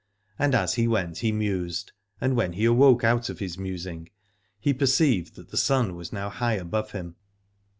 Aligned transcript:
And 0.39 0.55
as 0.55 0.73
he 0.73 0.87
went 0.87 1.19
he 1.19 1.31
mused, 1.31 1.91
and 2.19 2.35
when 2.35 2.53
he 2.53 2.65
awoke 2.65 3.03
out 3.03 3.29
of 3.29 3.37
his 3.37 3.59
musing 3.59 4.09
he 4.59 4.73
perceived 4.73 5.35
that 5.35 5.49
the 5.51 5.57
sun 5.57 5.93
was 5.95 6.11
now 6.11 6.29
high 6.31 6.55
above 6.55 6.93
him. 6.93 7.17